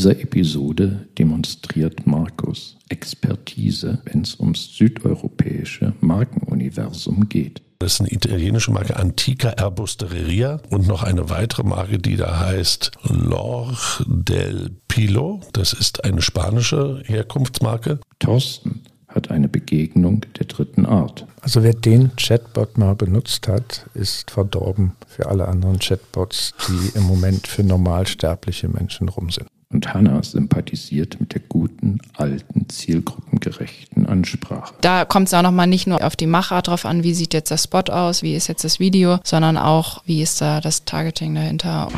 [0.00, 7.60] dieser Episode demonstriert Markus Expertise, wenn es ums südeuropäische Markenuniversum geht.
[7.80, 12.92] Das ist eine italienische Marke Antica Erbusteria und noch eine weitere Marke, die da heißt
[13.10, 13.76] Lor
[14.06, 15.42] del Pilo.
[15.52, 18.00] Das ist eine spanische Herkunftsmarke.
[18.20, 21.26] Thorsten hat eine Begegnung der dritten Art.
[21.42, 27.02] Also wer den Chatbot mal benutzt hat, ist verdorben für alle anderen Chatbots, die im
[27.02, 29.46] Moment für normalsterbliche Menschen rum sind.
[29.72, 34.74] Und Hannah sympathisiert mit der guten, alten, zielgruppengerechten Ansprache.
[34.80, 37.52] Da kommt es auch nochmal nicht nur auf die Machart drauf an, wie sieht jetzt
[37.52, 41.36] das Spot aus, wie ist jetzt das Video, sondern auch, wie ist da das Targeting
[41.36, 41.88] dahinter.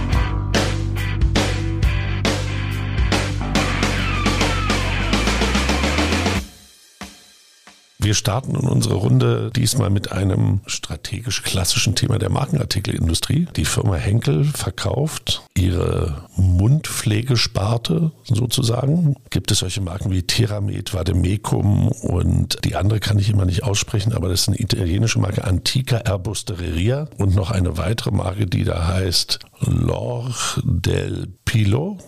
[8.03, 13.47] Wir starten in unsere Runde diesmal mit einem strategisch klassischen Thema der Markenartikelindustrie.
[13.55, 19.15] Die Firma Henkel verkauft ihre Mundpflegesparte sozusagen.
[19.31, 24.13] Gibt es solche Marken wie Theramed, Vademecum und die andere kann ich immer nicht aussprechen,
[24.13, 28.89] aber das ist eine italienische Marke Antica Erbusteria und noch eine weitere Marke, die da
[28.89, 31.99] heißt Lor del Pilo.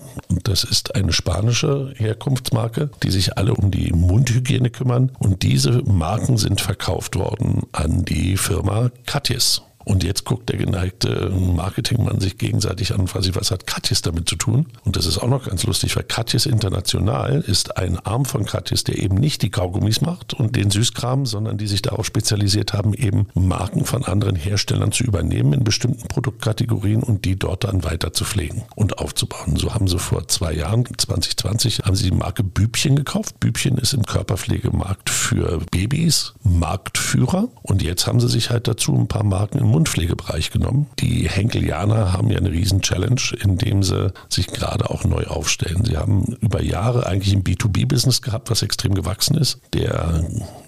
[0.43, 5.13] Das ist eine spanische Herkunftsmarke, die sich alle um die Mundhygiene kümmern.
[5.19, 9.63] Und diese Marken sind verkauft worden an die Firma Katjes.
[9.85, 14.03] Und jetzt guckt der geneigte Marketingmann sich gegenseitig an und fragt sich, was hat Katjes
[14.03, 14.67] damit zu tun?
[14.85, 18.85] Und das ist auch noch ganz lustig, weil Katjes International ist ein Arm von Katjes,
[18.85, 22.95] der eben nicht die Kaugummis macht und den Süßkram, sondern die sich darauf spezialisiert haben,
[22.95, 28.13] eben Marken von anderen Herstellern zu übernehmen in bestimmten Produktkategorien und die dort dann weiter
[28.13, 29.57] zu pflegen und aufzubauen.
[29.57, 33.41] So haben sie vor zwei Jahren, 2020, haben sie die Marke Bübchen gekauft.
[33.41, 39.09] Bübchen ist im Körperpflegemarkt für Babys Marktführer und jetzt haben sie sich halt dazu ein
[39.09, 40.87] paar Marken im Mundpflegebereich genommen.
[41.01, 45.85] Die Henkelianer haben ja eine riesen Challenge, indem sie sich gerade auch neu aufstellen.
[45.85, 49.59] Sie haben über Jahre eigentlich ein B2B-Business gehabt, was extrem gewachsen ist.
[49.73, 50.25] Der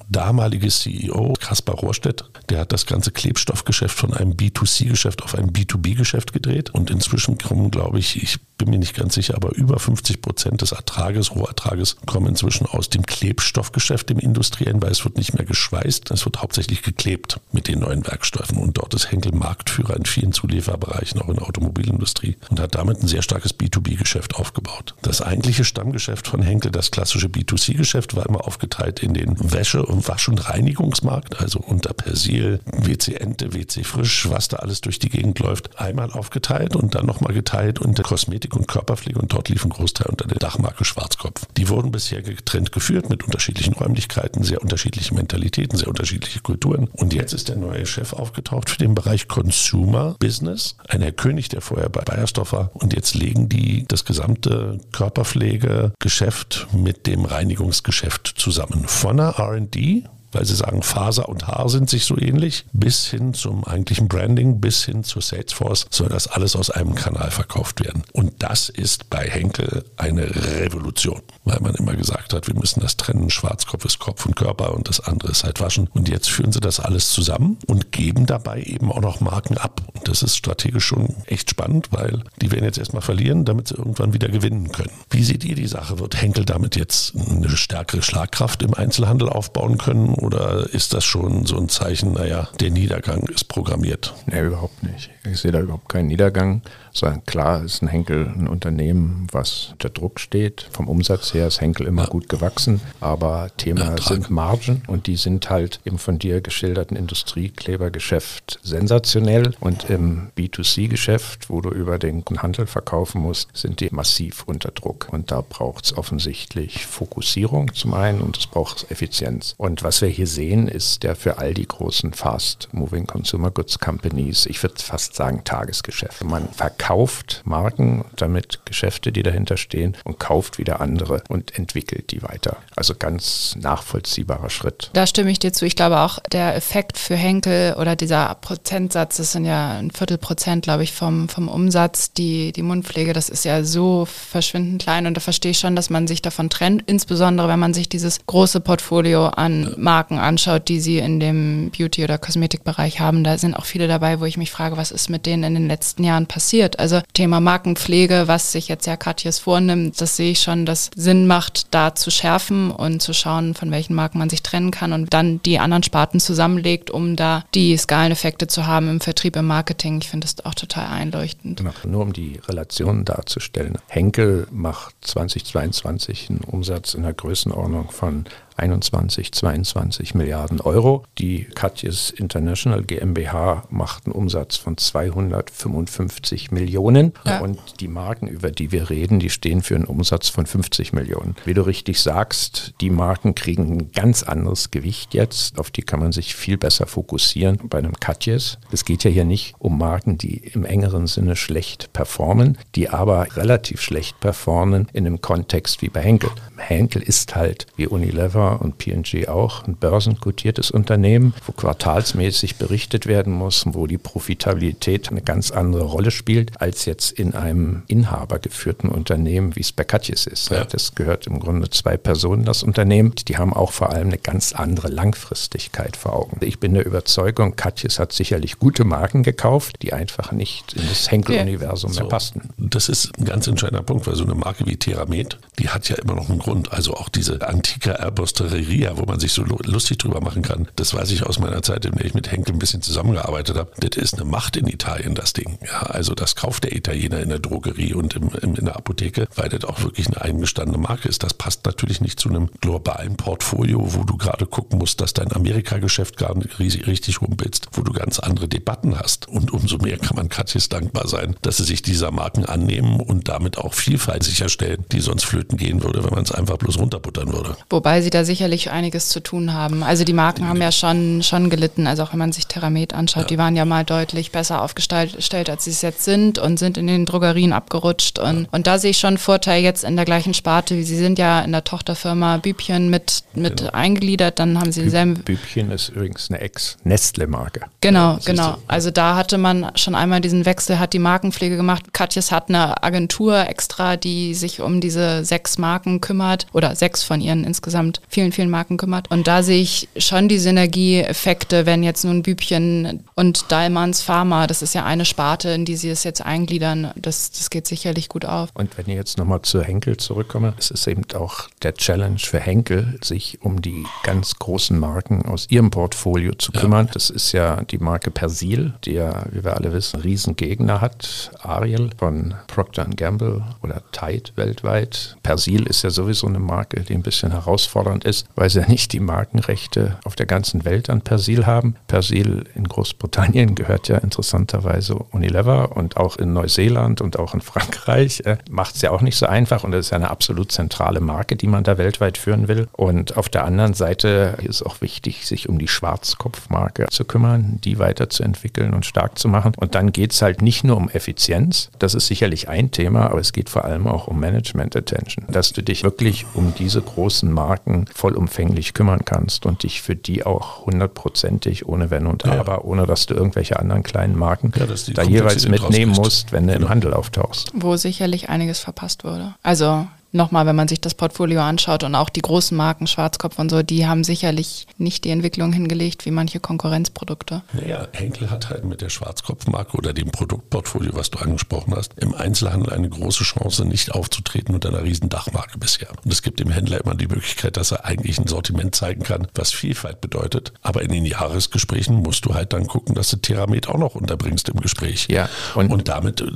[0.09, 6.33] damalige CEO Kaspar Rohrstedt, der hat das ganze Klebstoffgeschäft von einem B2C-Geschäft auf ein B2B-Geschäft
[6.33, 10.23] gedreht und inzwischen kommen, glaube ich, ich bin mir nicht ganz sicher, aber über 50
[10.23, 15.35] Prozent des Ertrages, Rohertrages, kommen inzwischen aus dem Klebstoffgeschäft im Industriellen, weil es wird nicht
[15.35, 18.57] mehr geschweißt, es wird hauptsächlich geklebt mit den neuen Werkstoffen.
[18.59, 23.03] Und dort ist Henkel Marktführer in vielen Zulieferbereichen, auch in der Automobilindustrie und hat damit
[23.03, 24.95] ein sehr starkes B2B-Geschäft aufgebaut.
[25.03, 29.96] Das eigentliche Stammgeschäft von Henkel, das klassische B2C-Geschäft, war immer aufgeteilt in den Wäsche- und
[30.07, 35.09] Wasch- und Reinigungsmarkt, also unter Persil, WC Ente, WC Frisch, was da alles durch die
[35.09, 39.65] Gegend läuft, einmal aufgeteilt und dann nochmal geteilt unter Kosmetik und Körperpflege und dort lief
[39.65, 41.47] ein Großteil unter der Dachmarke Schwarzkopf.
[41.57, 46.89] Die wurden bisher getrennt geführt mit unterschiedlichen Räumlichkeiten, sehr unterschiedliche Mentalitäten, sehr unterschiedliche Kulturen.
[46.93, 51.49] Und jetzt ist der neue Chef aufgetaucht für den Bereich Consumer Business, ein Herr König,
[51.49, 52.71] der vorher bei Bayersdorf war.
[52.75, 58.85] Und jetzt legen die das gesamte Körperpflegegeschäft mit dem Reinigungsgeschäft zusammen.
[58.87, 60.03] Von der R&D, E.
[60.37, 64.61] weil sie sagen, Faser und Haar sind sich so ähnlich, bis hin zum eigentlichen Branding,
[64.61, 68.03] bis hin zu Salesforce soll das alles aus einem Kanal verkauft werden.
[68.13, 70.29] Und das ist bei Henkel eine
[70.61, 74.75] Revolution, weil man immer gesagt hat, wir müssen das trennen, Schwarzkopf ist Kopf und Körper
[74.75, 75.89] und das andere ist halt Waschen.
[75.95, 79.81] Und jetzt führen sie das alles zusammen und geben dabei eben auch noch Marken ab.
[79.95, 83.77] Und das ist strategisch schon echt spannend, weil die werden jetzt erstmal verlieren, damit sie
[83.77, 84.93] irgendwann wieder gewinnen können.
[85.09, 85.99] Wie seht ihr die Sache?
[85.99, 91.47] Wird Henkel damit jetzt eine stärkere Schlagkraft im Einzelhandel aufbauen können oder ist das schon
[91.47, 94.13] so ein Zeichen, naja, der Niedergang ist programmiert?
[94.27, 95.11] Nee, überhaupt nicht.
[95.25, 96.63] Ich sehe da überhaupt keinen Niedergang
[96.97, 100.67] sondern klar ist ein Henkel ein Unternehmen, was unter Druck steht.
[100.73, 102.09] Vom Umsatz her ist Henkel immer ja.
[102.09, 106.97] gut gewachsen, aber Thema ja, sind Margen und die sind halt im von dir geschilderten
[106.97, 114.45] Industrieklebergeschäft sensationell und im B2C-Geschäft, wo du über den Handel verkaufen musst, sind die massiv
[114.47, 119.55] unter Druck und da braucht es offensichtlich Fokussierung zum einen und es braucht Effizienz.
[119.59, 124.47] Und was wir hier sehen, ist der für all die großen Fast-Moving Consumer Goods Companies,
[124.47, 126.25] ich würde fast sagen Tagesgeschäft.
[126.25, 132.11] Man verkauft kauft Marken, damit Geschäfte, die dahinter stehen, und kauft wieder andere und entwickelt
[132.13, 132.59] die weiter.
[132.75, 134.91] Also ganz nachvollziehbarer Schritt.
[134.93, 135.67] Da stimme ich dir zu.
[135.67, 140.65] Ich glaube auch, der Effekt für Henkel oder dieser Prozentsatz, das sind ja ein Viertelprozent,
[140.65, 145.17] glaube ich, vom, vom Umsatz, die, die Mundpflege, das ist ja so verschwindend klein und
[145.17, 148.61] da verstehe ich schon, dass man sich davon trennt, insbesondere wenn man sich dieses große
[148.61, 153.55] Portfolio an Marken Marken anschaut, die sie in dem Beauty- oder Kosmetikbereich haben, da sind
[153.55, 156.27] auch viele dabei, wo ich mich frage, was ist mit denen in den letzten Jahren
[156.27, 156.79] passiert?
[156.79, 161.27] Also Thema Markenpflege, was sich jetzt ja Katjes vornimmt, das sehe ich schon, dass Sinn
[161.27, 165.15] macht, da zu schärfen und zu schauen, von welchen Marken man sich trennen kann und
[165.15, 170.03] dann die anderen Sparten zusammenlegt, um da die Skaleneffekte zu haben im Vertrieb, im Marketing.
[170.03, 171.61] Ich finde das auch total einleuchtend.
[171.61, 171.73] Genau.
[171.87, 173.79] Nur um die Relationen darzustellen.
[173.89, 181.05] Henkel macht 2022 einen Umsatz in der Größenordnung von 21, 22 Milliarden Euro.
[181.19, 187.41] Die Katjes International GmbH macht einen Umsatz von 255 Millionen ja.
[187.41, 191.37] und die Marken, über die wir reden, die stehen für einen Umsatz von 50 Millionen.
[191.45, 196.01] Wie du richtig sagst, die Marken kriegen ein ganz anderes Gewicht jetzt, auf die kann
[196.01, 198.59] man sich viel besser fokussieren bei einem Katjes.
[198.73, 203.37] Es geht ja hier nicht um Marken, die im engeren Sinne schlecht performen, die aber
[203.37, 206.31] relativ schlecht performen in einem Kontext wie bei Henkel.
[206.57, 213.33] Henkel ist halt wie Unilever und P&G auch ein börsenkotiertes Unternehmen, wo quartalsmäßig berichtet werden
[213.33, 219.57] muss, wo die Profitabilität eine ganz andere Rolle spielt, als jetzt in einem inhabergeführten Unternehmen,
[219.57, 220.51] wie es bei Katjes ist.
[220.51, 220.65] Ja.
[220.65, 223.15] Das gehört im Grunde zwei Personen, das Unternehmen.
[223.29, 226.39] Die haben auch vor allem eine ganz andere Langfristigkeit vor Augen.
[226.41, 231.11] Ich bin der Überzeugung, Katjes hat sicherlich gute Marken gekauft, die einfach nicht in das
[231.11, 232.01] Henkel-Universum okay.
[232.01, 232.51] mehr passten.
[232.57, 235.97] Das ist ein ganz entscheidender Punkt, weil so eine Marke wie Theramed, die hat ja
[235.97, 236.73] immer noch einen Grund.
[236.73, 237.99] Also auch diese antike
[238.41, 240.69] Erbosteria, wo man sich so lustig drüber machen kann.
[240.77, 243.71] Das weiß ich aus meiner Zeit, in der ich mit Henkel ein bisschen zusammengearbeitet habe.
[243.79, 245.59] Das ist eine Macht in Italien, das Ding.
[245.65, 249.29] Ja, also das kauft der Italiener in der Drogerie und im, im, in der Apotheke,
[249.35, 251.23] weil das auch wirklich eine eingestandene Marke ist.
[251.23, 255.33] Das passt natürlich nicht zu einem globalen Portfolio, wo du gerade gucken musst, dass dein
[255.33, 259.29] Amerika-Geschäft gar nicht richtig rumpelst, wo du ganz andere Debatten hast.
[259.29, 263.29] Und umso mehr kann man Katjes dankbar sein, dass sie sich dieser Marken annehmen und
[263.29, 267.33] damit auch Vielfalt sicherstellen, die sonst flöten gehen würde, wenn man es einfach bloß runterbuttern
[267.33, 267.57] würde.
[267.71, 269.83] Wobei sie da sicherlich einiges zu tun haben.
[269.83, 271.87] Also die Marken haben ja schon, schon gelitten.
[271.87, 273.29] Also auch wenn man sich Theramet anschaut, ja.
[273.29, 276.87] die waren ja mal deutlich besser aufgestellt, als sie es jetzt sind und sind in
[276.87, 278.19] den Drogerien abgerutscht.
[278.19, 278.49] Und, ja.
[278.53, 280.83] und da sehe ich schon einen Vorteil jetzt in der gleichen Sparte.
[280.83, 283.71] Sie sind ja in der Tochterfirma Bübchen mit, mit genau.
[283.73, 284.39] eingliedert.
[284.39, 285.15] Dann haben sie dieselben.
[285.15, 287.63] Bübchen ist übrigens eine Ex-Nestle-Marke.
[287.81, 288.59] Genau, ja, genau.
[288.67, 291.93] Also da hatte man schon einmal diesen Wechsel, hat die Markenpflege gemacht.
[291.93, 297.21] Katjes hat eine Agentur extra, die sich um diese sechs Marken kümmert oder sechs von
[297.21, 299.11] ihren insgesamt vielen, vielen Marken kümmert.
[299.11, 304.63] Und da sehe ich schon die Synergieeffekte, wenn jetzt nun Bübchen und Dahlmanns Pharma, das
[304.63, 308.25] ist ja eine Sparte, in die sie es jetzt eingliedern, das, das geht sicherlich gut
[308.25, 308.49] auf.
[308.55, 312.41] Und wenn ich jetzt nochmal zu Henkel zurückkomme, es ist eben auch der Challenge für
[312.41, 316.87] Henkel, sich um die ganz großen Marken aus ihrem Portfolio zu kümmern.
[316.87, 316.93] Ja.
[316.95, 321.33] Das ist ja die Marke Persil, die ja, wie wir alle wissen, Riesengegner hat.
[321.41, 325.19] Ariel von Procter Gamble oder Tide weltweit.
[325.23, 328.93] Persil ist ja sowieso eine Marke, die ein bisschen herausfordernd ist, weil sie ja nicht
[328.93, 331.77] die Markenrechte auf der ganzen Welt an Persil haben.
[331.89, 338.23] Persil in Großbritannien gehört ja interessanterweise Unilever und auch in Neuseeland und auch in Frankreich.
[338.25, 341.01] Äh, Macht es ja auch nicht so einfach und das ist ja eine absolut zentrale
[341.01, 342.69] Marke, die man da weltweit führen will.
[342.73, 347.59] Und auf der anderen Seite ist es auch wichtig, sich um die Schwarzkopfmarke zu kümmern,
[347.65, 349.53] die weiterzuentwickeln und stark zu machen.
[349.57, 353.21] Und dann geht es halt nicht nur um Effizienz, das ist sicherlich ein Thema, aber
[353.21, 357.31] es geht vor allem auch um Management Attention, dass du dich wirklich um diese großen
[357.31, 362.61] Marken vollumfänglich kümmern kannst und dich für die auch hundertprozentig ohne Wenn und Aber, ja.
[362.63, 366.67] ohne dass du irgendwelche anderen kleinen Marken ja, da jeweils mitnehmen musst, wenn du genau.
[366.67, 367.53] im Handel auftauchst.
[367.55, 369.35] Wo sicherlich einiges verpasst wurde.
[369.43, 373.51] Also nochmal, wenn man sich das Portfolio anschaut und auch die großen Marken, Schwarzkopf und
[373.51, 377.43] so, die haben sicherlich nicht die Entwicklung hingelegt wie manche Konkurrenzprodukte.
[377.53, 382.15] Naja, Henkel hat halt mit der Schwarzkopfmarke oder dem Produktportfolio, was du angesprochen hast, im
[382.15, 385.89] Einzelhandel eine große Chance, nicht aufzutreten unter einer riesen Dachmarke bisher.
[386.05, 389.29] Und es gibt dem Händler immer die Möglichkeit, dass er eigentlich ein Sortiment zeigen kann,
[389.35, 390.53] was Vielfalt bedeutet.
[390.63, 394.49] Aber in den Jahresgesprächen musst du halt dann gucken, dass du Theramet auch noch unterbringst
[394.49, 395.07] im Gespräch.
[395.09, 395.29] Ja.
[395.55, 396.27] Und, und damit äh,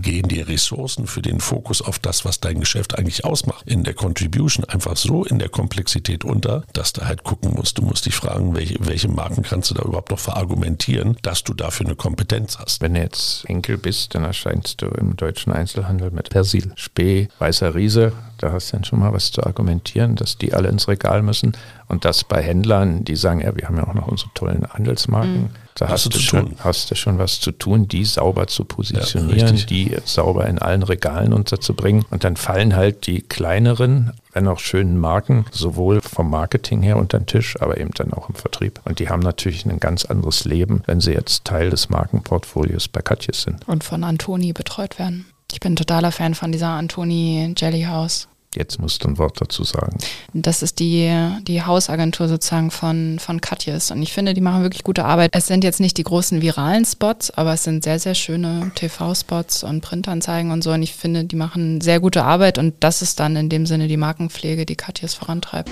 [0.00, 3.94] gehen die Ressourcen für den Fokus auf das, was dein Geschäft eigentlich ausmacht, in der
[3.94, 8.14] Contribution einfach so in der Komplexität unter, dass du halt gucken musst, du musst dich
[8.14, 12.58] fragen, welche, welche Marken kannst du da überhaupt noch verargumentieren, dass du dafür eine Kompetenz
[12.58, 12.80] hast.
[12.80, 17.74] Wenn du jetzt Enkel bist, dann erscheinst du im deutschen Einzelhandel mit Persil, Spee, Weißer
[17.74, 21.22] Riese, da hast du dann schon mal was zu argumentieren, dass die alle ins Regal
[21.22, 21.52] müssen.
[21.86, 25.42] Und das bei Händlern, die sagen, ja, wir haben ja auch noch unsere tollen Handelsmarken.
[25.42, 25.50] Mhm.
[25.74, 29.56] Da hast, hast, du schon, hast du schon was zu tun, die sauber zu positionieren,
[29.56, 32.04] ja, die sauber in allen Regalen unterzubringen.
[32.10, 37.18] Und dann fallen halt die kleineren, wenn auch schönen Marken, sowohl vom Marketing her unter
[37.18, 38.80] den Tisch, aber eben dann auch im Vertrieb.
[38.84, 43.00] Und die haben natürlich ein ganz anderes Leben, wenn sie jetzt Teil des Markenportfolios bei
[43.00, 43.66] Katjes sind.
[43.66, 45.26] Und von Antoni betreut werden.
[45.52, 48.28] Ich bin totaler Fan von dieser Antoni Jelly House.
[48.54, 49.96] Jetzt musst du ein Wort dazu sagen.
[50.34, 51.10] Das ist die,
[51.42, 53.90] die Hausagentur sozusagen von, von Katjes.
[53.90, 55.30] Und ich finde, die machen wirklich gute Arbeit.
[55.32, 59.64] Es sind jetzt nicht die großen viralen Spots, aber es sind sehr, sehr schöne TV-Spots
[59.64, 60.72] und Printanzeigen und so.
[60.72, 62.58] Und ich finde, die machen sehr gute Arbeit.
[62.58, 65.70] Und das ist dann in dem Sinne die Markenpflege, die Katjes vorantreibt.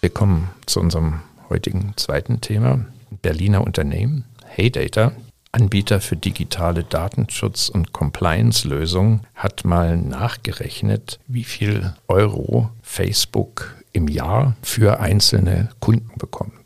[0.00, 1.20] Wir kommen zu unserem
[1.50, 2.86] heutigen zweiten Thema.
[3.22, 4.24] Berliner Unternehmen
[4.56, 5.12] Heydata,
[5.52, 14.56] Anbieter für digitale Datenschutz- und Compliance-Lösungen, hat mal nachgerechnet, wie viel Euro Facebook im Jahr
[14.62, 16.16] für einzelne Kunden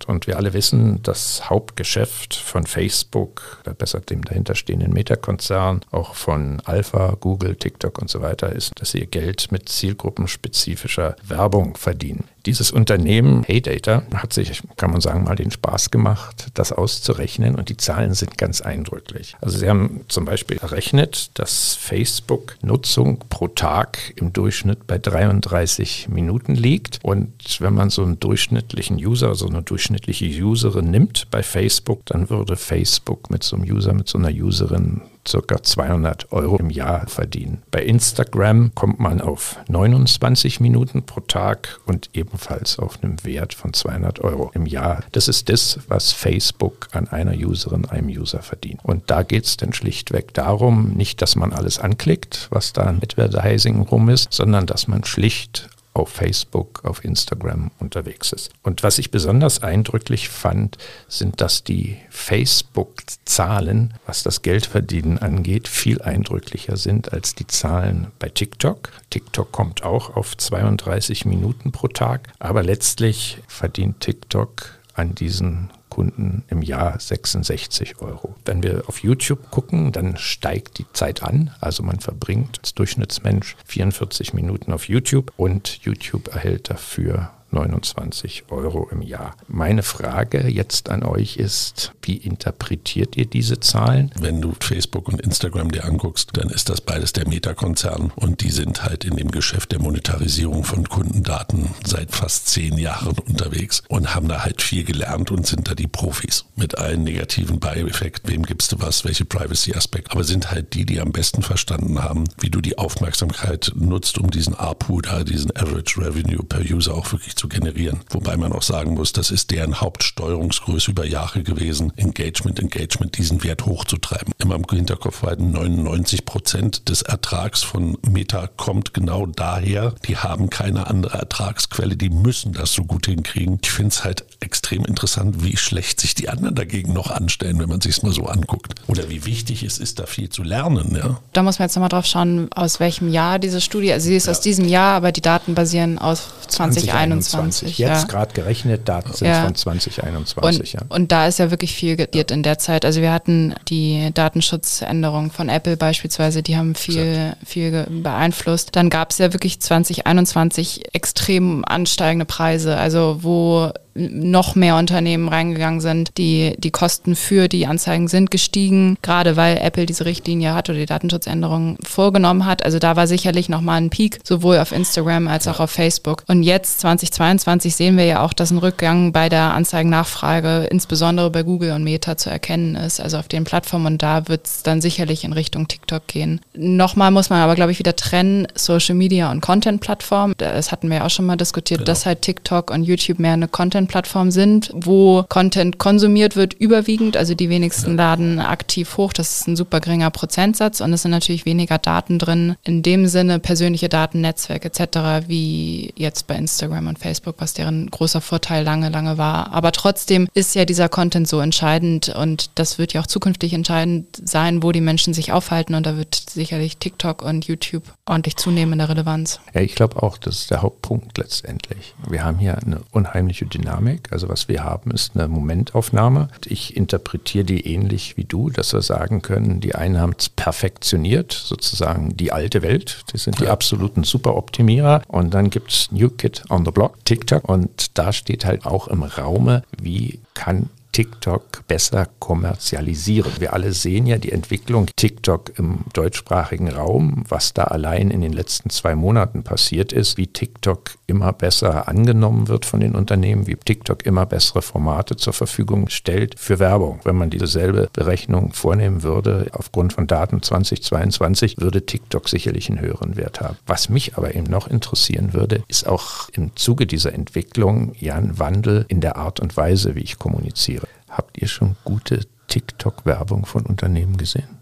[0.06, 6.60] Und wir alle wissen, das Hauptgeschäft von Facebook, oder besser dem dahinterstehenden Meta-Konzern, auch von
[6.64, 12.24] Alpha, Google, TikTok und so weiter, ist, dass sie ihr Geld mit zielgruppenspezifischer Werbung verdienen.
[12.46, 17.70] Dieses Unternehmen Heydata hat sich, kann man sagen, mal den Spaß gemacht, das auszurechnen und
[17.70, 19.34] die Zahlen sind ganz eindrücklich.
[19.40, 26.54] Also sie haben zum Beispiel errechnet, dass Facebook-Nutzung pro Tag im Durchschnitt bei 33 Minuten
[26.54, 29.93] liegt und wenn man so einen durchschnittlichen User, so eine durchschnittliche
[30.42, 35.02] Userin nimmt bei Facebook, dann würde Facebook mit so einem User, mit so einer Userin
[35.26, 37.62] circa 200 Euro im Jahr verdienen.
[37.70, 43.72] Bei Instagram kommt man auf 29 Minuten pro Tag und ebenfalls auf einem Wert von
[43.72, 45.02] 200 Euro im Jahr.
[45.12, 48.80] Das ist das, was Facebook an einer Userin, einem User verdient.
[48.82, 53.00] Und da geht es dann schlichtweg darum, nicht, dass man alles anklickt, was da an
[53.02, 58.50] Advertising rum ist, sondern dass man schlicht auf Facebook, auf Instagram unterwegs ist.
[58.62, 60.76] Und was ich besonders eindrücklich fand,
[61.08, 68.28] sind, dass die Facebook-Zahlen, was das Geldverdienen angeht, viel eindrücklicher sind als die Zahlen bei
[68.28, 68.90] TikTok.
[69.10, 76.42] TikTok kommt auch auf 32 Minuten pro Tag, aber letztlich verdient TikTok an diesen Kunden
[76.48, 78.34] im Jahr 66 Euro.
[78.44, 81.52] Wenn wir auf YouTube gucken, dann steigt die Zeit an.
[81.60, 88.88] Also man verbringt als Durchschnittsmensch 44 Minuten auf YouTube und YouTube erhält dafür 29 Euro
[88.90, 89.36] im Jahr.
[89.48, 94.10] Meine Frage jetzt an euch ist, wie interpretiert ihr diese Zahlen?
[94.18, 98.50] Wenn du Facebook und Instagram dir anguckst, dann ist das beides der Meta-Konzern und die
[98.50, 104.14] sind halt in dem Geschäft der Monetarisierung von Kundendaten seit fast zehn Jahren unterwegs und
[104.14, 108.30] haben da halt viel gelernt und sind da die Profis mit allen negativen Beieffekten.
[108.30, 112.24] Wem gibst du was, welche Privacy-Aspekte, aber sind halt die, die am besten verstanden haben,
[112.40, 117.12] wie du die Aufmerksamkeit nutzt, um diesen ARPU da, diesen Average Revenue per User auch
[117.12, 118.00] wirklich zu zu generieren.
[118.08, 123.44] Wobei man auch sagen muss, das ist deren Hauptsteuerungsgröße über Jahre gewesen, Engagement, Engagement, diesen
[123.44, 124.32] Wert hochzutreiben.
[124.38, 129.94] Immer im Hinterkopf halten, 99 Prozent des Ertrags von Meta kommt genau daher.
[130.08, 133.58] Die haben keine andere Ertragsquelle, die müssen das so gut hinkriegen.
[133.62, 137.68] Ich finde es halt extrem interessant, wie schlecht sich die anderen dagegen noch anstellen, wenn
[137.68, 138.74] man sich es mal so anguckt.
[138.86, 140.96] Oder wie wichtig es ist, da viel zu lernen.
[140.96, 141.20] Ja?
[141.34, 144.26] Da muss man jetzt nochmal drauf schauen, aus welchem Jahr diese Studie, also sie ist
[144.26, 144.32] ja.
[144.32, 147.23] aus diesem Jahr, aber die Daten basieren aus 2021.
[147.24, 147.78] 2020.
[147.78, 148.04] Jetzt ja.
[148.04, 149.44] gerade gerechnet, Daten sind ja.
[149.44, 150.60] von 2021.
[150.60, 150.80] Und, ja.
[150.88, 152.84] und da ist ja wirklich viel gediert in der Zeit.
[152.84, 158.76] Also wir hatten die Datenschutzänderung von Apple beispielsweise, die haben viel, viel beeinflusst.
[158.76, 165.80] Dann gab es ja wirklich 2021 extrem ansteigende Preise, also wo noch mehr Unternehmen reingegangen
[165.80, 166.16] sind.
[166.18, 170.78] Die, die Kosten für die Anzeigen sind gestiegen, gerade weil Apple diese Richtlinie hat oder
[170.78, 172.64] die Datenschutzänderungen vorgenommen hat.
[172.64, 176.24] Also da war sicherlich nochmal ein Peak, sowohl auf Instagram als auch auf Facebook.
[176.26, 181.42] Und jetzt 2022 sehen wir ja auch, dass ein Rückgang bei der Anzeigennachfrage, insbesondere bei
[181.42, 183.86] Google und Meta, zu erkennen ist, also auf den Plattformen.
[183.86, 186.40] Und da wird es dann sicherlich in Richtung TikTok gehen.
[186.54, 190.34] Nochmal muss man aber, glaube ich, wieder trennen, Social Media und Content-Plattform.
[190.38, 191.86] Das hatten wir ja auch schon mal diskutiert, genau.
[191.86, 197.16] dass halt TikTok und YouTube mehr eine Content Content-Plattform sind, wo Content konsumiert wird, überwiegend.
[197.16, 199.12] Also die wenigsten laden aktiv hoch.
[199.12, 202.56] Das ist ein super geringer Prozentsatz und es sind natürlich weniger Daten drin.
[202.64, 205.28] In dem Sinne persönliche Daten, Netzwerk etc.
[205.28, 209.52] wie jetzt bei Instagram und Facebook, was deren großer Vorteil lange, lange war.
[209.52, 214.06] Aber trotzdem ist ja dieser Content so entscheidend und das wird ja auch zukünftig entscheidend
[214.24, 218.74] sein, wo die Menschen sich aufhalten und da wird sicherlich TikTok und YouTube ordentlich zunehmen
[218.74, 219.40] in der Relevanz.
[219.52, 221.94] Ja, ich glaube auch, das ist der Hauptpunkt letztendlich.
[222.08, 224.12] Wir haben hier eine unheimliche Dynamik Dynamik.
[224.12, 226.28] Also was wir haben, ist eine Momentaufnahme.
[226.46, 231.32] Ich interpretiere die ähnlich wie du, dass wir sagen können, die einen haben es perfektioniert,
[231.32, 233.02] sozusagen die alte Welt.
[233.12, 235.02] Die sind die absoluten Superoptimierer.
[235.08, 237.48] Und dann gibt es New Kid on the Block, TikTok.
[237.48, 243.32] Und da steht halt auch im Raume, wie kann TikTok besser kommerzialisieren.
[243.40, 248.32] Wir alle sehen ja die Entwicklung TikTok im deutschsprachigen Raum, was da allein in den
[248.32, 253.56] letzten zwei Monaten passiert ist, wie TikTok immer besser angenommen wird von den Unternehmen, wie
[253.56, 257.00] TikTok immer bessere Formate zur Verfügung stellt für Werbung.
[257.02, 263.16] Wenn man dieselbe Berechnung vornehmen würde, aufgrund von Daten 2022, würde TikTok sicherlich einen höheren
[263.16, 263.56] Wert haben.
[263.66, 268.38] Was mich aber eben noch interessieren würde, ist auch im Zuge dieser Entwicklung ja ein
[268.38, 270.83] Wandel in der Art und Weise, wie ich kommuniziere.
[271.14, 274.58] Habt ihr schon gute TikTok-Werbung von Unternehmen gesehen?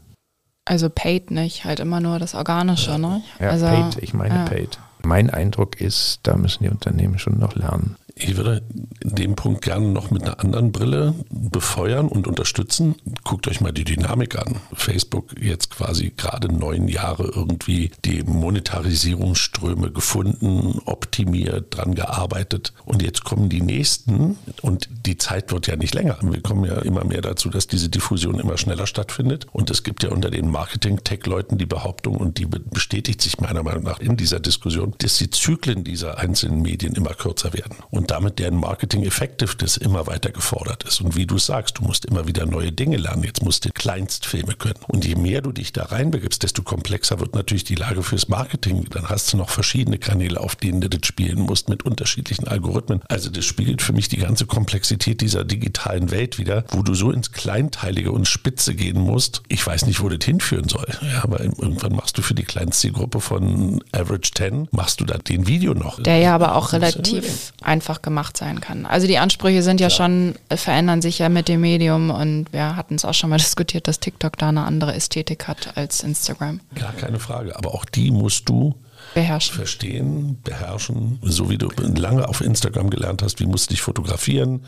[0.66, 3.22] Also paid nicht, halt immer nur das Organische, ne?
[3.40, 4.44] Ja, also, paid, ich meine ja.
[4.44, 4.78] paid.
[5.02, 7.96] Mein Eindruck ist, da müssen die Unternehmen schon noch lernen.
[8.14, 8.62] Ich würde
[9.02, 12.94] dem Punkt gerne noch mit einer anderen Brille befeuern und unterstützen.
[13.24, 14.56] Guckt euch mal die Dynamik an.
[14.72, 22.72] Facebook jetzt quasi gerade neun Jahre irgendwie die Monetarisierungsströme gefunden, optimiert, dran gearbeitet.
[22.84, 26.18] Und jetzt kommen die nächsten und die Zeit wird ja nicht länger.
[26.22, 29.46] Wir kommen ja immer mehr dazu, dass diese Diffusion immer schneller stattfindet.
[29.52, 33.84] Und es gibt ja unter den Marketing-Tech-Leuten die Behauptung, und die bestätigt sich meiner Meinung
[33.84, 37.76] nach in dieser Diskussion, dass die Zyklen dieser einzelnen Medien immer kürzer werden.
[37.90, 41.00] Und damit deren Marketing Effectiveness immer weiter gefordert ist.
[41.00, 43.24] Und wie du sagst, du musst immer wieder neue Dinge lernen.
[43.24, 44.80] Jetzt musst du Kleinstfilme können.
[44.88, 48.86] Und je mehr du dich da reinbegibst, desto komplexer wird natürlich die Lage fürs Marketing.
[48.90, 53.00] Dann hast du noch verschiedene Kanäle, auf denen du das spielen musst mit unterschiedlichen Algorithmen.
[53.08, 57.10] Also das spiegelt für mich die ganze Komplexität dieser digitalen Welt wieder, wo du so
[57.10, 59.42] ins Kleinteilige und Spitze gehen musst.
[59.48, 60.86] Ich weiß nicht, wo das hinführen soll.
[61.02, 65.18] Ja, aber irgendwann machst du für die kleinste Gruppe von Average 10, machst du da
[65.18, 66.02] den Video noch.
[66.02, 68.86] Der ja aber auch relativ einfach gemacht sein kann.
[68.86, 72.76] Also die Ansprüche sind ja, ja, schon, verändern sich ja mit dem Medium und wir
[72.76, 76.60] hatten es auch schon mal diskutiert, dass TikTok da eine andere Ästhetik hat als Instagram.
[76.74, 78.74] Gar keine Frage, aber auch die musst du
[79.14, 79.54] beherrschen.
[79.54, 84.64] Verstehen, beherrschen, so wie du lange auf Instagram gelernt hast, wie musst du dich fotografieren,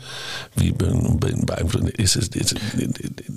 [0.55, 2.53] wie beeinflussen, ist es, ist,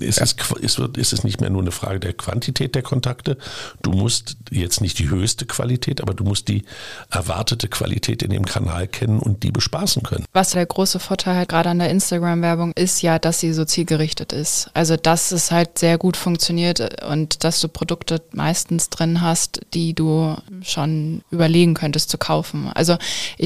[0.01, 3.39] ist, es, ist, ist es nicht mehr nur eine Frage der Quantität der Kontakte,
[3.83, 6.65] du musst jetzt nicht die höchste Qualität, aber du musst die
[7.11, 10.25] erwartete Qualität in dem Kanal kennen und die bespaßen können.
[10.33, 14.33] Was der große Vorteil halt gerade an der Instagram-Werbung ist ja, dass sie so zielgerichtet
[14.33, 14.71] ist.
[14.75, 19.95] Also dass es halt sehr gut funktioniert und dass du Produkte meistens drin hast, die
[19.95, 20.98] du schon
[21.31, 22.71] überlegen könntest zu kaufen.
[22.75, 22.97] Also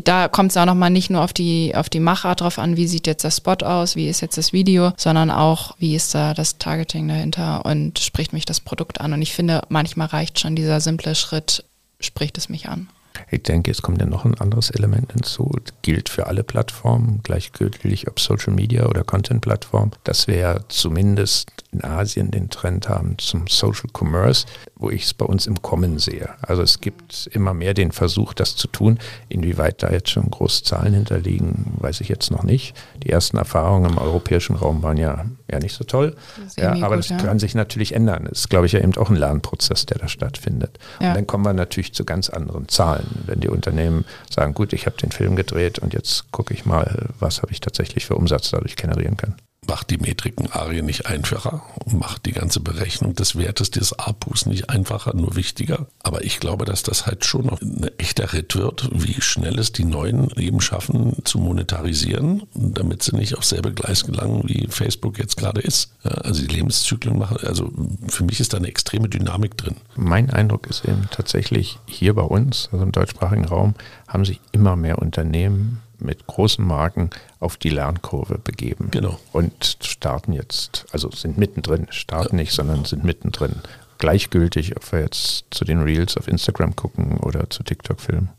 [0.04, 2.86] da kommt es auch nochmal nicht nur auf die, auf die Machart drauf an, wie
[2.86, 6.34] sieht jetzt der Spot aus, wie ist jetzt das Video, sondern auch, wie ist da
[6.34, 9.12] das Targeting dahinter und spricht mich das Produkt an.
[9.12, 11.64] Und ich finde, manchmal reicht schon dieser simple Schritt,
[12.00, 12.88] spricht es mich an.
[13.30, 15.50] Ich denke, jetzt kommt ja noch ein anderes Element hinzu.
[15.64, 21.50] Das gilt für alle Plattformen, gleichgültig ob Social Media oder Content-Plattform, dass wir ja zumindest
[21.72, 24.46] in Asien den Trend haben zum Social Commerce,
[24.82, 26.28] wo ich es bei uns im Kommen sehe.
[26.42, 28.98] Also es gibt immer mehr den Versuch, das zu tun.
[29.28, 32.74] Inwieweit da jetzt schon große Zahlen hinterliegen, weiß ich jetzt noch nicht.
[33.02, 36.16] Die ersten Erfahrungen im europäischen Raum waren ja, ja nicht so toll.
[36.56, 37.16] Ja, aber gut, das ja.
[37.18, 38.26] kann sich natürlich ändern.
[38.28, 40.78] Das ist, glaube ich, ja eben auch ein Lernprozess, der da stattfindet.
[41.00, 41.10] Ja.
[41.10, 43.22] Und dann kommen wir natürlich zu ganz anderen Zahlen.
[43.26, 47.08] Wenn die Unternehmen sagen, gut, ich habe den Film gedreht und jetzt gucke ich mal,
[47.20, 51.62] was habe ich tatsächlich für Umsatz dadurch generieren können macht die Metriken Arie nicht einfacher
[51.84, 55.86] und macht die ganze Berechnung des Wertes des APUs nicht einfacher, nur wichtiger.
[56.02, 59.72] Aber ich glaube, dass das halt schon noch ein echter Ritt wird, wie schnell es
[59.72, 65.18] die Neuen eben schaffen zu monetarisieren, damit sie nicht auf selbe Gleis gelangen, wie Facebook
[65.18, 65.92] jetzt gerade ist.
[66.02, 67.70] Also die Lebenszyklen machen, also
[68.08, 69.76] für mich ist da eine extreme Dynamik drin.
[69.94, 73.74] Mein Eindruck ist eben tatsächlich hier bei uns, also im deutschsprachigen Raum,
[74.08, 77.10] haben sich immer mehr Unternehmen mit großen Marken
[77.40, 78.88] auf die Lernkurve begeben.
[78.90, 79.18] Genau.
[79.32, 82.42] Und starten jetzt, also sind mittendrin, starten ja.
[82.42, 83.56] nicht, sondern sind mittendrin.
[83.98, 88.30] Gleichgültig, ob wir jetzt zu den Reels auf Instagram gucken oder zu TikTok filmen.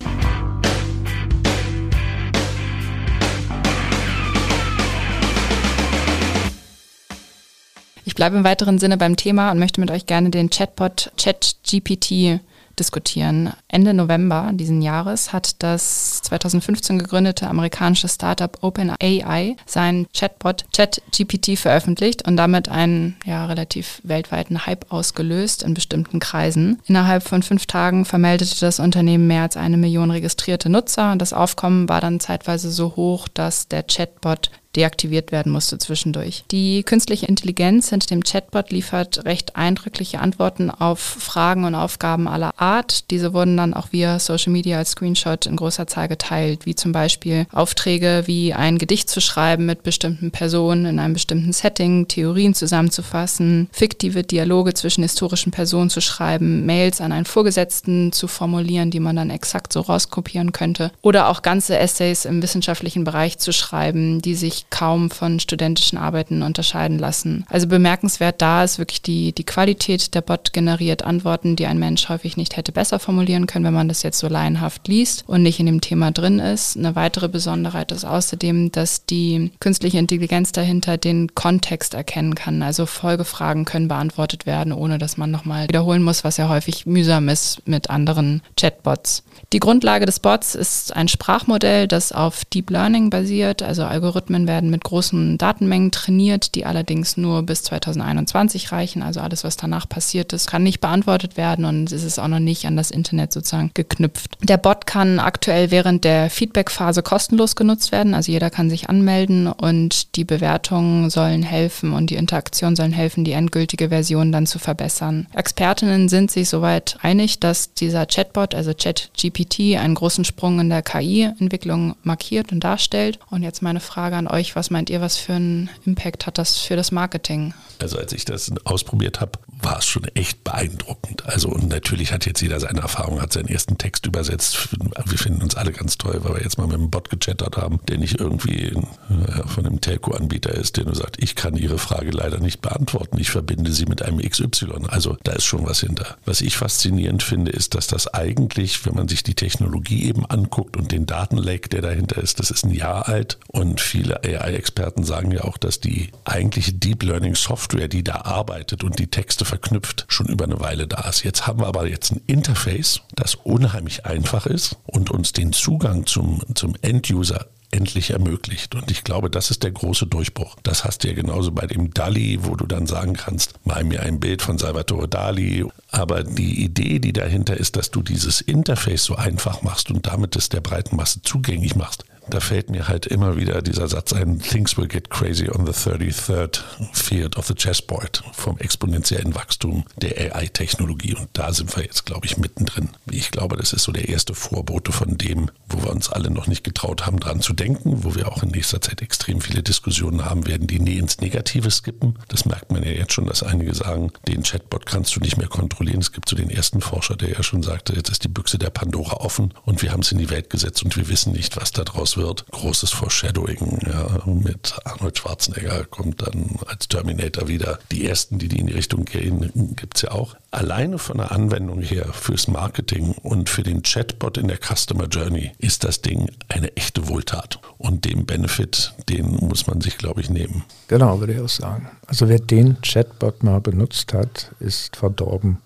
[8.05, 12.41] Ich bleibe im weiteren Sinne beim Thema und möchte mit euch gerne den Chatbot ChatGPT
[12.79, 13.53] diskutieren.
[13.67, 22.27] Ende November diesen Jahres hat das 2015 gegründete amerikanische Startup OpenAI sein Chatbot ChatGPT veröffentlicht
[22.27, 26.81] und damit einen ja, relativ weltweiten Hype ausgelöst in bestimmten Kreisen.
[26.85, 31.33] Innerhalb von fünf Tagen vermeldete das Unternehmen mehr als eine Million registrierte Nutzer und das
[31.33, 36.43] Aufkommen war dann zeitweise so hoch, dass der Chatbot deaktiviert werden musste zwischendurch.
[36.51, 42.59] Die künstliche Intelligenz hinter dem Chatbot liefert recht eindrückliche Antworten auf Fragen und Aufgaben aller
[42.59, 43.09] Art.
[43.11, 46.91] Diese wurden dann auch via Social Media als Screenshot in großer Zahl geteilt, wie zum
[46.91, 52.53] Beispiel Aufträge wie ein Gedicht zu schreiben mit bestimmten Personen in einem bestimmten Setting, Theorien
[52.53, 58.99] zusammenzufassen, fiktive Dialoge zwischen historischen Personen zu schreiben, Mails an einen Vorgesetzten zu formulieren, die
[58.99, 64.21] man dann exakt so rauskopieren könnte oder auch ganze Essays im wissenschaftlichen Bereich zu schreiben,
[64.21, 67.45] die sich kaum von studentischen Arbeiten unterscheiden lassen.
[67.49, 70.13] Also bemerkenswert da ist wirklich die, die Qualität.
[70.13, 73.87] Der Bot generiert Antworten, die ein Mensch häufig nicht hätte besser formulieren können, wenn man
[73.87, 76.77] das jetzt so laienhaft liest und nicht in dem Thema drin ist.
[76.77, 82.61] Eine weitere Besonderheit ist außerdem, dass die künstliche Intelligenz dahinter den Kontext erkennen kann.
[82.61, 87.29] Also Folgefragen können beantwortet werden, ohne dass man nochmal wiederholen muss, was ja häufig mühsam
[87.29, 89.23] ist mit anderen Chatbots.
[89.51, 93.61] Die Grundlage des Bots ist ein Sprachmodell, das auf Deep Learning basiert.
[93.61, 99.03] Also Algorithmen werden mit großen Datenmengen trainiert, die allerdings nur bis 2021 reichen.
[99.03, 102.39] Also alles, was danach passiert ist, kann nicht beantwortet werden und es ist auch noch
[102.39, 104.37] nicht an das Internet sozusagen geknüpft.
[104.41, 108.13] Der Bot kann aktuell während der Feedback-Phase kostenlos genutzt werden.
[108.13, 113.23] Also jeder kann sich anmelden und die Bewertungen sollen helfen und die Interaktion sollen helfen,
[113.23, 115.27] die endgültige Version dann zu verbessern.
[115.33, 120.81] Expertinnen sind sich soweit einig, dass dieser Chatbot, also ChatGPT, einen großen Sprung in der
[120.81, 123.19] KI-Entwicklung markiert und darstellt.
[123.29, 126.57] Und jetzt meine Frage an euch, was meint ihr, was für einen Impact hat das
[126.57, 127.53] für das Marketing?
[127.79, 131.25] Also als ich das ausprobiert habe, war es schon echt beeindruckend.
[131.25, 134.69] Also und natürlich hat jetzt jeder seine Erfahrung, hat seinen ersten Text übersetzt.
[135.05, 137.79] Wir finden uns alle ganz toll, weil wir jetzt mal mit einem Bot gechattert haben,
[137.87, 142.11] der nicht irgendwie äh, von einem Telco-Anbieter ist, der nur sagt, ich kann Ihre Frage
[142.11, 143.17] leider nicht beantworten.
[143.19, 144.87] Ich verbinde sie mit einem XY.
[144.87, 146.17] Also da ist schon was hinter.
[146.25, 150.77] Was ich faszinierend finde, ist, dass das eigentlich, wenn man sich die Technologie eben anguckt
[150.77, 155.31] und den Datenlake, der dahinter ist, das ist ein Jahr alt und viele AI-Experten sagen
[155.31, 160.05] ja auch, dass die eigentliche Deep Learning Software, die da arbeitet und die Texte verknüpft,
[160.07, 161.23] schon über eine Weile da ist.
[161.23, 166.07] Jetzt haben wir aber jetzt ein Interface, das unheimlich einfach ist und uns den Zugang
[166.07, 168.73] zum, zum End-User endlich ermöglicht.
[168.73, 170.55] Und ich glaube, das ist der große Durchbruch.
[170.63, 174.01] Das hast du ja genauso bei dem Dali, wo du dann sagen kannst, mal mir
[174.01, 175.65] ein Bild von Salvatore Dali.
[175.91, 180.35] Aber die Idee, die dahinter ist, dass du dieses Interface so einfach machst und damit
[180.35, 184.39] es der breiten Masse zugänglich machst, da fällt mir halt immer wieder dieser Satz ein,
[184.39, 186.61] Things will get crazy on the 33rd
[186.93, 191.15] field of the chessboard vom exponentiellen Wachstum der AI-Technologie.
[191.15, 192.89] Und da sind wir jetzt, glaube ich, mittendrin.
[193.09, 196.47] Ich glaube, das ist so der erste Vorbote von dem, wo wir uns alle noch
[196.47, 200.25] nicht getraut haben, dran zu denken, wo wir auch in nächster Zeit extrem viele Diskussionen
[200.25, 202.17] haben werden, die nie ins Negative skippen.
[202.29, 205.47] Das merkt man ja jetzt schon, dass einige sagen, den Chatbot kannst du nicht mehr
[205.47, 206.01] kontrollieren.
[206.01, 208.69] Es gibt so den ersten Forscher, der ja schon sagte, jetzt ist die Büchse der
[208.69, 211.71] Pandora offen und wir haben es in die Welt gesetzt und wir wissen nicht, was
[211.71, 212.45] daraus wird.
[212.51, 217.79] Großes Foreshadowing ja, mit Arnold Schwarzenegger kommt dann als Terminator wieder.
[217.91, 220.35] Die ersten, die, die in die Richtung gehen, gibt es ja auch.
[220.51, 225.51] Alleine von der Anwendung her fürs Marketing und für den Chatbot in der Customer Journey
[225.57, 227.59] ist das Ding eine echte Wohltat.
[227.77, 230.63] Und den Benefit, den muss man sich, glaube ich, nehmen.
[230.87, 231.89] Genau, würde ich auch sagen.
[232.05, 235.57] Also wer den Chatbot mal benutzt hat, ist verdorben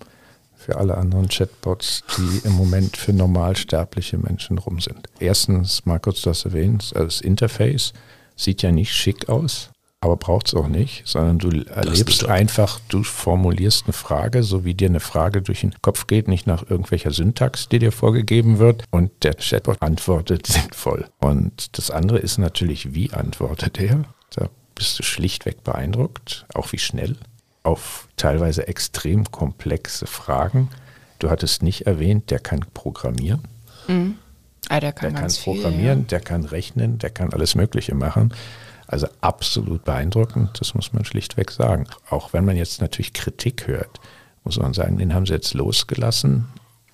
[0.67, 5.07] für alle anderen Chatbots, die im Moment für normalsterbliche Menschen rum sind.
[5.17, 7.93] Erstens, mal kurz das erwähnt, also das Interface
[8.35, 9.69] sieht ja nicht schick aus,
[10.01, 14.73] aber braucht es auch nicht, sondern du erlebst einfach, du formulierst eine Frage, so wie
[14.73, 18.83] dir eine Frage durch den Kopf geht, nicht nach irgendwelcher Syntax, die dir vorgegeben wird
[18.91, 21.05] und der Chatbot antwortet sinnvoll.
[21.19, 24.03] Und das andere ist natürlich, wie antwortet er?
[24.35, 27.15] Da bist du schlichtweg beeindruckt, auch wie schnell
[27.67, 30.69] auf teilweise extrem komplexe Fragen.
[31.19, 33.41] Du hattest nicht erwähnt, der kann programmieren.
[33.87, 34.15] Mhm.
[34.69, 36.05] Ah, der kann, der kann viel, programmieren, ja.
[36.05, 38.33] der kann rechnen, der kann alles Mögliche machen.
[38.87, 41.87] Also absolut beeindruckend, das muss man schlichtweg sagen.
[42.09, 43.99] Auch wenn man jetzt natürlich Kritik hört,
[44.45, 46.45] muss man sagen, den haben sie jetzt losgelassen.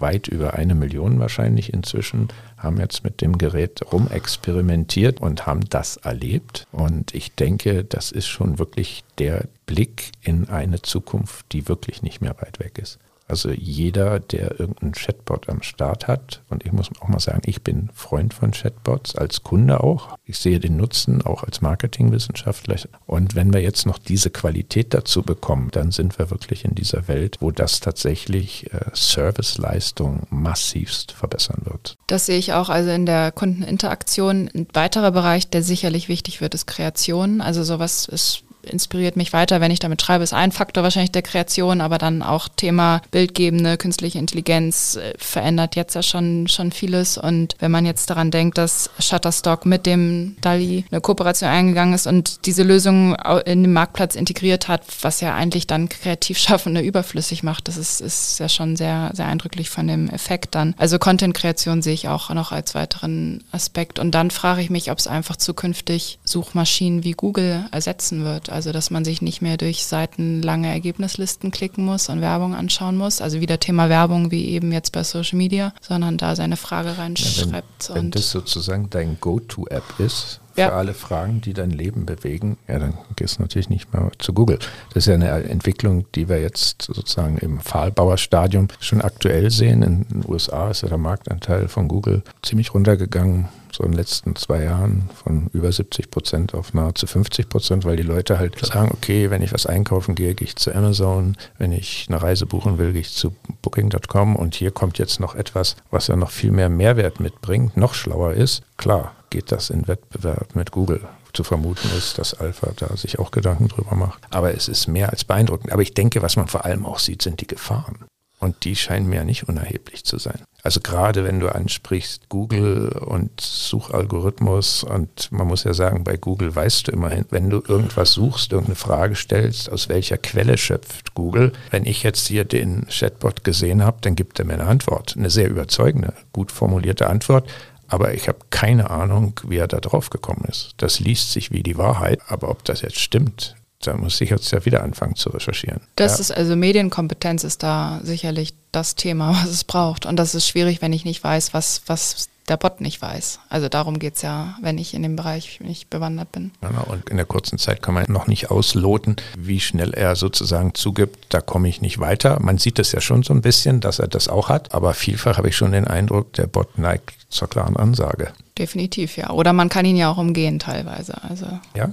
[0.03, 5.95] Weit über eine Million wahrscheinlich inzwischen haben jetzt mit dem Gerät rumexperimentiert und haben das
[5.97, 6.67] erlebt.
[6.73, 12.21] Und ich denke, das ist schon wirklich der Blick in eine Zukunft, die wirklich nicht
[12.21, 12.99] mehr weit weg ist.
[13.33, 17.63] Also jeder, der irgendeinen Chatbot am Start hat, und ich muss auch mal sagen, ich
[17.63, 20.15] bin Freund von Chatbots, als Kunde auch.
[20.23, 22.75] Ich sehe den Nutzen auch als Marketingwissenschaftler.
[23.07, 27.07] Und wenn wir jetzt noch diese Qualität dazu bekommen, dann sind wir wirklich in dieser
[27.07, 31.97] Welt, wo das tatsächlich äh, Serviceleistung massivst verbessern wird.
[32.05, 34.47] Das sehe ich auch also in der Kundeninteraktion.
[34.53, 37.41] Ein weiterer Bereich, der sicherlich wichtig wird, ist Kreation.
[37.41, 41.21] Also sowas ist inspiriert mich weiter, wenn ich damit schreibe, ist ein Faktor wahrscheinlich der
[41.21, 47.17] Kreation, aber dann auch Thema bildgebende künstliche Intelligenz äh, verändert jetzt ja schon, schon vieles.
[47.17, 52.07] Und wenn man jetzt daran denkt, dass Shutterstock mit dem DALI eine Kooperation eingegangen ist
[52.07, 57.67] und diese Lösung in den Marktplatz integriert hat, was ja eigentlich dann Kreativschaffende überflüssig macht,
[57.67, 60.75] das ist, ist ja schon sehr, sehr eindrücklich von dem Effekt dann.
[60.77, 63.99] Also Content-Kreation sehe ich auch noch als weiteren Aspekt.
[63.99, 68.49] Und dann frage ich mich, ob es einfach zukünftig Suchmaschinen wie Google ersetzen wird.
[68.53, 73.21] Also dass man sich nicht mehr durch seitenlange Ergebnislisten klicken muss und Werbung anschauen muss.
[73.21, 77.89] Also wieder Thema Werbung wie eben jetzt bei Social Media, sondern da seine Frage reinschreibt.
[77.89, 80.69] Ja, wenn, wenn das sozusagen dein Go-To-App ist, für Ja.
[80.71, 84.59] alle Fragen, die dein Leben bewegen, ja, dann gehst du natürlich nicht mehr zu Google.
[84.93, 89.83] Das ist ja eine Entwicklung, die wir jetzt sozusagen im Pfahlbauerstadium schon aktuell sehen.
[89.83, 94.35] In den USA ist ja der Marktanteil von Google ziemlich runtergegangen, so in den letzten
[94.35, 98.91] zwei Jahren von über 70 Prozent auf nahezu 50 Prozent, weil die Leute halt sagen,
[98.93, 102.77] okay, wenn ich was einkaufen gehe, gehe ich zu Amazon, wenn ich eine Reise buchen
[102.77, 106.51] will, gehe ich zu Booking.com und hier kommt jetzt noch etwas, was ja noch viel
[106.51, 108.61] mehr Mehrwert mitbringt, noch schlauer ist.
[108.77, 111.01] Klar, geht das in Wettbewerb mit Google.
[111.33, 114.21] Zu vermuten ist, dass Alpha da sich auch Gedanken drüber macht.
[114.29, 115.73] Aber es ist mehr als beeindruckend.
[115.73, 118.05] Aber ich denke, was man vor allem auch sieht, sind die Gefahren.
[118.39, 120.43] Und die scheinen mir nicht unerheblich zu sein.
[120.61, 126.55] Also gerade wenn du ansprichst Google und Suchalgorithmus und man muss ja sagen, bei Google
[126.55, 131.53] weißt du immerhin, wenn du irgendwas suchst, irgendeine Frage stellst, aus welcher Quelle schöpft Google.
[131.71, 135.31] Wenn ich jetzt hier den Chatbot gesehen habe, dann gibt er mir eine Antwort, eine
[135.31, 137.49] sehr überzeugende, gut formulierte Antwort.
[137.93, 140.71] Aber ich habe keine Ahnung, wie er da drauf gekommen ist.
[140.77, 144.49] Das liest sich wie die Wahrheit, aber ob das jetzt stimmt, da muss ich jetzt
[144.51, 145.79] ja wieder anfangen zu recherchieren.
[145.95, 146.21] Das ja.
[146.21, 150.07] ist also Medienkompetenz ist da sicherlich das Thema, was es braucht.
[150.07, 153.39] Und das ist schwierig, wenn ich nicht weiß, was, was der Bot nicht weiß.
[153.49, 156.51] Also darum geht es ja, wenn ich in dem Bereich nicht bewandert bin.
[156.61, 160.73] Genau, und in der kurzen Zeit kann man noch nicht ausloten, wie schnell er sozusagen
[160.73, 162.39] zugibt, da komme ich nicht weiter.
[162.41, 165.37] Man sieht es ja schon so ein bisschen, dass er das auch hat, aber vielfach
[165.37, 168.33] habe ich schon den Eindruck, der Bot neigt zur klaren Ansage.
[168.57, 169.29] Definitiv, ja.
[169.29, 171.23] Oder man kann ihn ja auch umgehen teilweise.
[171.23, 171.91] Also Ja?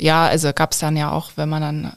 [0.00, 1.92] ja, also gab es dann ja auch, wenn man dann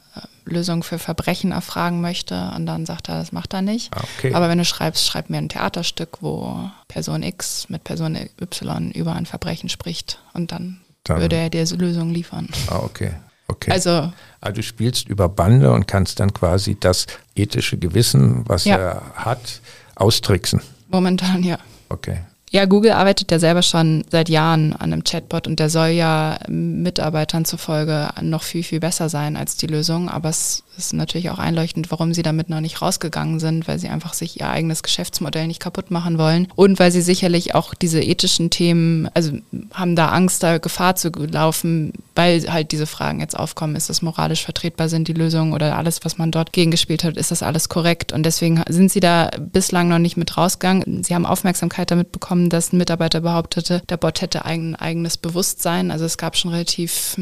[0.46, 3.92] Lösungen für Verbrechen erfragen möchte und dann sagt er, das macht er nicht.
[3.96, 4.34] Ah, okay.
[4.34, 9.14] Aber wenn du schreibst, schreib mir ein Theaterstück, wo Person X mit Person Y über
[9.14, 12.50] ein Verbrechen spricht und dann, Dann- würde er dir Lösungen liefern.
[12.68, 13.12] Ah, okay.
[13.48, 13.72] Okay.
[13.72, 17.06] Also Ah, du spielst über Bande und kannst dann quasi das
[17.36, 18.78] ethische Gewissen, was Ja.
[18.78, 19.62] er hat,
[19.96, 20.62] austricksen.
[20.90, 21.58] momentan ja.
[21.90, 22.20] Okay.
[22.52, 26.38] Ja, Google arbeitet ja selber schon seit Jahren an einem Chatbot und der soll ja
[26.48, 30.10] Mitarbeitern zufolge noch viel, viel besser sein als die Lösung.
[30.10, 33.90] Aber es ist natürlich auch einleuchtend, warum sie damit noch nicht rausgegangen sind, weil sie
[33.90, 38.02] einfach sich ihr eigenes Geschäftsmodell nicht kaputt machen wollen und weil sie sicherlich auch diese
[38.02, 39.32] ethischen Themen, also
[39.74, 43.76] haben da Angst, da Gefahr zu laufen, weil halt diese Fragen jetzt aufkommen.
[43.76, 47.32] Ist das moralisch vertretbar, sind die Lösungen oder alles, was man dort gegengespielt hat, ist
[47.32, 48.12] das alles korrekt?
[48.12, 51.04] Und deswegen sind sie da bislang noch nicht mit rausgegangen.
[51.04, 55.92] Sie haben Aufmerksamkeit damit bekommen, dass ein Mitarbeiter behauptete, der Bot hätte ein eigenes Bewusstsein.
[55.92, 57.18] Also es gab schon relativ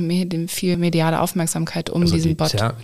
[0.47, 2.51] viel mediale Aufmerksamkeit um Also diesen die Bot.
[2.51, 2.75] Ter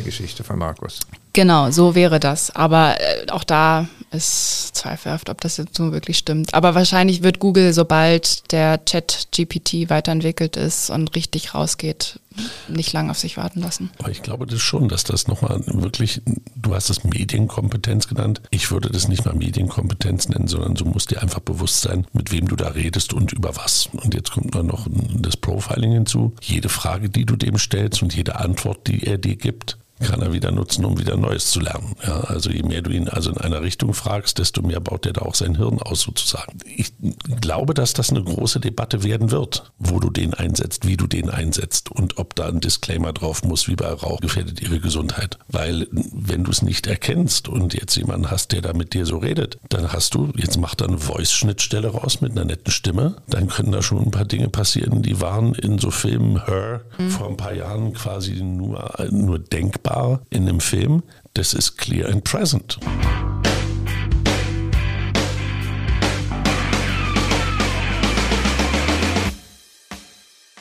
[0.00, 1.00] Terminator-Geschichte von Markus.
[1.32, 2.54] Genau, so wäre das.
[2.56, 6.54] Aber äh, auch da ist zweifelhaft, ob das jetzt so wirklich stimmt.
[6.54, 12.18] Aber wahrscheinlich wird Google, sobald der Chat GPT weiterentwickelt ist und richtig rausgeht,
[12.66, 13.90] nicht lange auf sich warten lassen.
[13.98, 16.22] Aber ich glaube das schon, dass das nochmal wirklich,
[16.56, 18.42] du hast es Medienkompetenz genannt.
[18.50, 22.32] Ich würde das nicht mal Medienkompetenz nennen, sondern du musst dir einfach bewusst sein, mit
[22.32, 23.88] wem du da redest und über was.
[23.92, 26.34] Und jetzt kommt dann noch das Profiling hinzu.
[26.40, 30.32] Jede Frage, die du dem stellst und jede Antwort, die er dir gibt, kann er
[30.32, 31.94] wieder nutzen, um wieder Neues zu lernen.
[32.06, 35.12] Ja, also je mehr du ihn also in einer Richtung fragst, desto mehr baut er
[35.12, 36.58] da auch sein Hirn aus sozusagen.
[36.64, 36.92] Ich
[37.40, 41.28] glaube, dass das eine große Debatte werden wird, wo du den einsetzt, wie du den
[41.28, 45.38] einsetzt und ob da ein Disclaimer drauf muss, wie bei Rauch gefährdet ihre Gesundheit.
[45.48, 49.18] Weil wenn du es nicht erkennst und jetzt jemanden hast, der da mit dir so
[49.18, 53.48] redet, dann hast du, jetzt macht er eine Voice-Schnittstelle raus mit einer netten Stimme, dann
[53.48, 57.36] können da schon ein paar Dinge passieren, die waren in so Filmen Her vor ein
[57.36, 59.89] paar Jahren quasi nur, nur denkbar
[60.30, 61.02] in einem Film.
[61.34, 62.78] Das ist clear and present.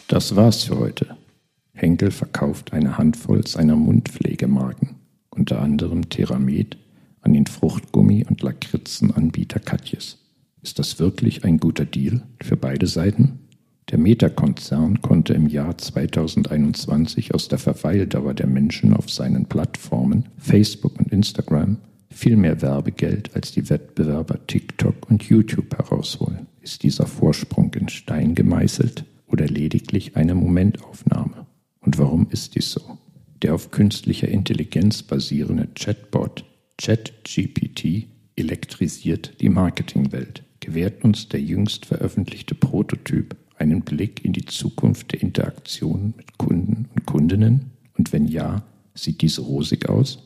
[0.07, 1.15] Das war's für heute.
[1.73, 4.95] Henkel verkauft eine Handvoll seiner Mundpflegemarken,
[5.29, 6.77] unter anderem Theramed,
[7.21, 10.17] an den Fruchtgummi- und Lakritzenanbieter Katjes.
[10.61, 13.48] Ist das wirklich ein guter Deal für beide Seiten?
[13.91, 20.99] Der Meta-Konzern konnte im Jahr 2021 aus der Verweildauer der Menschen auf seinen Plattformen Facebook
[20.99, 21.78] und Instagram
[22.12, 26.45] viel mehr Werbegeld als die Wettbewerber TikTok und YouTube herausholen.
[26.62, 31.47] Ist dieser Vorsprung in Stein gemeißelt oder lediglich eine Momentaufnahme?
[31.80, 32.99] Und warum ist dies so?
[33.41, 36.45] Der auf künstlicher Intelligenz basierende Chatbot
[36.78, 45.12] ChatGPT elektrisiert die Marketingwelt, gewährt uns der jüngst veröffentlichte Prototyp einen Blick in die Zukunft
[45.12, 47.72] der Interaktion mit Kunden und Kundinnen?
[47.98, 50.19] Und wenn ja, sieht dies rosig aus?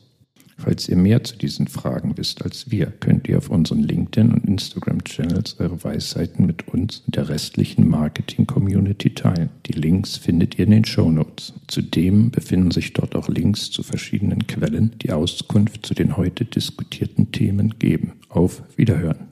[0.56, 4.44] Falls ihr mehr zu diesen Fragen wisst als wir, könnt ihr auf unseren LinkedIn- und
[4.44, 9.50] Instagram-Channels eure Weisheiten mit uns und der restlichen Marketing-Community teilen.
[9.66, 11.54] Die Links findet ihr in den Show Notes.
[11.66, 17.32] Zudem befinden sich dort auch Links zu verschiedenen Quellen, die Auskunft zu den heute diskutierten
[17.32, 18.12] Themen geben.
[18.28, 19.26] Auf Wiederhören.